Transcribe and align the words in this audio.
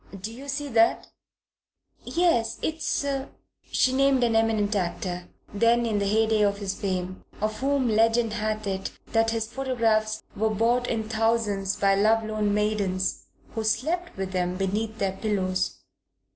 "Do 0.19 0.33
you 0.33 0.47
see 0.47 0.67
that?" 0.69 1.09
"Yes. 2.03 2.57
It's" 2.63 3.05
She 3.71 3.93
named 3.93 4.23
an 4.23 4.35
eminent 4.35 4.75
actor, 4.75 5.27
then 5.53 5.85
in 5.85 5.99
the 5.99 6.07
heyday 6.07 6.41
of 6.41 6.57
his 6.57 6.73
fame, 6.73 7.23
of 7.39 7.59
whom 7.59 7.87
legend 7.87 8.33
hath 8.33 8.65
it 8.65 8.89
that 9.11 9.29
his 9.29 9.45
photographs 9.45 10.23
were 10.35 10.49
bought 10.49 10.87
in 10.87 11.07
thousands 11.07 11.75
by 11.75 11.93
love 11.93 12.23
lorn 12.23 12.51
maidens 12.51 13.25
who 13.51 13.63
slept 13.63 14.17
with 14.17 14.31
them 14.31 14.57
beneath 14.57 14.97
their 14.97 15.11
pillows. 15.13 15.77